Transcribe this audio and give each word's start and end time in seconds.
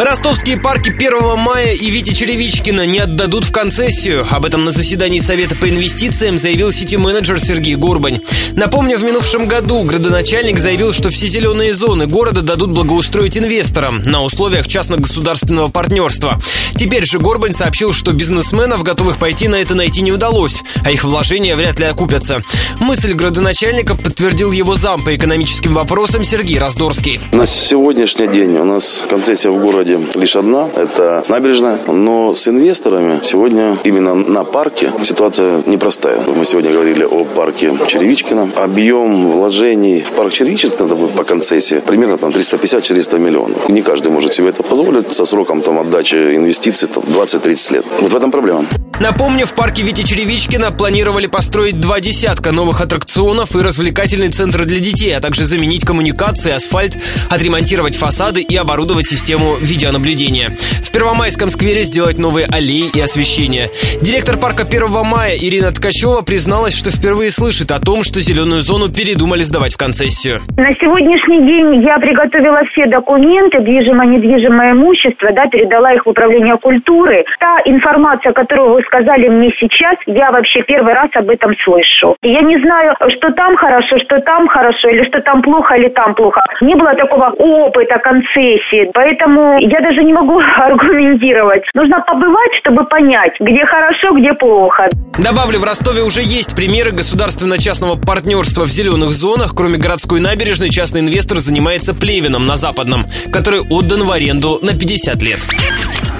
Ростовские 0.00 0.58
парки 0.58 0.88
1 0.88 1.36
мая 1.36 1.74
и 1.74 1.90
Вити 1.90 2.14
Черевичкина 2.14 2.86
не 2.86 3.00
отдадут 3.00 3.44
в 3.44 3.52
концессию. 3.52 4.26
Об 4.30 4.46
этом 4.46 4.64
на 4.64 4.70
заседании 4.70 5.18
Совета 5.18 5.54
по 5.54 5.68
инвестициям 5.68 6.38
заявил 6.38 6.72
сити-менеджер 6.72 7.38
Сергей 7.38 7.74
Горбань. 7.74 8.22
Напомню, 8.52 8.96
в 8.96 9.02
минувшем 9.02 9.46
году 9.46 9.82
градоначальник 9.82 10.58
заявил, 10.58 10.94
что 10.94 11.10
все 11.10 11.28
зеленые 11.28 11.74
зоны 11.74 12.06
города 12.06 12.40
дадут 12.40 12.70
благоустроить 12.70 13.36
инвесторам 13.36 13.98
на 13.98 14.22
условиях 14.22 14.68
частно-государственного 14.68 15.68
партнерства. 15.68 16.40
Теперь 16.76 17.04
же 17.04 17.18
Горбань 17.18 17.52
сообщил, 17.52 17.92
что 17.92 18.12
бизнесменов, 18.12 18.82
готовых 18.82 19.18
пойти 19.18 19.48
на 19.48 19.56
это, 19.56 19.74
найти 19.74 20.00
не 20.00 20.12
удалось, 20.12 20.62
а 20.82 20.90
их 20.90 21.04
вложения 21.04 21.54
вряд 21.56 21.78
ли 21.78 21.84
окупятся. 21.84 22.42
Мысль 22.78 23.12
градоначальника 23.12 23.94
подтвердил 23.94 24.50
его 24.50 24.76
зам 24.76 25.04
по 25.04 25.14
экономическим 25.14 25.74
вопросам 25.74 26.24
Сергей 26.24 26.58
Раздорский. 26.58 27.20
На 27.32 27.44
сегодняшний 27.44 28.28
день 28.28 28.56
у 28.56 28.64
нас 28.64 29.04
концессия 29.10 29.50
в 29.50 29.60
городе 29.60 29.89
городе 29.90 30.18
лишь 30.18 30.36
одна, 30.36 30.68
это 30.76 31.24
набережная. 31.28 31.78
Но 31.86 32.34
с 32.34 32.48
инвесторами 32.48 33.20
сегодня 33.22 33.76
именно 33.84 34.14
на 34.14 34.44
парке 34.44 34.92
ситуация 35.04 35.62
непростая. 35.66 36.20
Мы 36.20 36.44
сегодня 36.44 36.70
говорили 36.70 37.04
о 37.04 37.24
парке 37.24 37.72
Черевичкина. 37.86 38.50
Объем 38.56 39.30
вложений 39.30 40.04
в 40.06 40.12
парк 40.12 40.32
Черевичкина 40.32 40.96
по 41.16 41.24
концессии 41.24 41.80
примерно 41.80 42.18
там 42.18 42.30
350-400 42.30 43.18
миллионов. 43.18 43.68
Не 43.68 43.82
каждый 43.82 44.10
может 44.12 44.34
себе 44.34 44.48
это 44.48 44.62
позволить 44.62 45.12
со 45.12 45.24
сроком 45.24 45.62
там 45.62 45.78
отдачи 45.78 46.36
инвестиций 46.36 46.88
20-30 46.88 47.72
лет. 47.72 47.84
Вот 48.00 48.12
в 48.12 48.16
этом 48.16 48.30
проблема. 48.30 48.66
Напомню, 49.00 49.46
в 49.46 49.54
парке 49.54 49.82
Вити 49.82 50.02
Черевичкина 50.02 50.72
планировали 50.72 51.26
построить 51.26 51.80
два 51.80 52.00
десятка 52.00 52.52
новых 52.52 52.82
аттракционов 52.82 53.56
и 53.56 53.62
развлекательный 53.62 54.28
центр 54.28 54.66
для 54.66 54.78
детей, 54.78 55.16
а 55.16 55.20
также 55.20 55.46
заменить 55.46 55.86
коммуникации, 55.86 56.52
асфальт, 56.52 56.98
отремонтировать 57.30 57.96
фасады 57.96 58.42
и 58.42 58.54
оборудовать 58.56 59.06
систему 59.06 59.56
видеонаблюдения. 59.58 60.50
В 60.84 60.92
Первомайском 60.92 61.48
сквере 61.48 61.84
сделать 61.84 62.18
новые 62.18 62.46
аллеи 62.46 62.90
и 62.92 63.00
освещение. 63.00 63.70
Директор 64.02 64.36
парка 64.36 64.64
1 64.64 64.90
мая 65.06 65.34
Ирина 65.34 65.70
Ткачева 65.70 66.20
призналась, 66.20 66.76
что 66.76 66.90
впервые 66.90 67.30
слышит 67.30 67.72
о 67.72 67.80
том, 67.80 68.02
что 68.02 68.20
зеленую 68.20 68.60
зону 68.60 68.92
передумали 68.92 69.44
сдавать 69.44 69.72
в 69.72 69.78
концессию. 69.78 70.40
На 70.58 70.72
сегодняшний 70.72 71.40
день 71.46 71.82
я 71.82 71.98
приготовила 72.00 72.60
все 72.70 72.86
документы, 72.86 73.60
движимое, 73.62 74.08
недвижимое 74.08 74.72
имущество, 74.72 75.30
да, 75.32 75.46
передала 75.46 75.94
их 75.94 76.04
в 76.04 76.10
управление 76.10 76.58
культуры. 76.58 77.24
Та 77.38 77.62
информация, 77.64 78.34
которую 78.34 78.74
вы 78.74 78.82
сказали 78.90 79.28
мне 79.28 79.52
сейчас, 79.58 79.96
я 80.06 80.30
вообще 80.32 80.62
первый 80.62 80.94
раз 80.94 81.10
об 81.14 81.30
этом 81.30 81.54
слышу. 81.62 82.16
Я 82.22 82.42
не 82.42 82.58
знаю, 82.58 82.96
что 83.16 83.32
там 83.32 83.56
хорошо, 83.56 83.98
что 83.98 84.20
там 84.20 84.48
хорошо, 84.48 84.88
или 84.88 85.04
что 85.04 85.20
там 85.20 85.42
плохо, 85.42 85.76
или 85.76 85.88
там 85.88 86.14
плохо. 86.14 86.42
Не 86.60 86.74
было 86.74 86.94
такого 86.94 87.30
опыта 87.38 87.98
концессии, 87.98 88.90
поэтому 88.92 89.58
я 89.60 89.80
даже 89.80 90.02
не 90.02 90.12
могу 90.12 90.40
аргументировать. 90.56 91.62
Нужно 91.74 92.00
побывать, 92.00 92.54
чтобы 92.60 92.84
понять, 92.84 93.34
где 93.38 93.64
хорошо, 93.64 94.12
где 94.14 94.32
плохо. 94.34 94.88
Добавлю, 95.18 95.60
в 95.60 95.64
Ростове 95.64 96.02
уже 96.02 96.22
есть 96.22 96.56
примеры 96.56 96.90
государственно-частного 96.90 97.96
партнерства 97.96 98.64
в 98.64 98.70
зеленых 98.70 99.10
зонах. 99.10 99.54
Кроме 99.54 99.78
городской 99.78 100.20
набережной, 100.20 100.70
частный 100.70 101.00
инвестор 101.00 101.38
занимается 101.38 101.94
Плевином 101.94 102.46
на 102.46 102.56
Западном, 102.56 103.04
который 103.32 103.60
отдан 103.60 104.04
в 104.04 104.10
аренду 104.10 104.58
на 104.62 104.72
50 104.72 105.22
лет. 105.22 106.10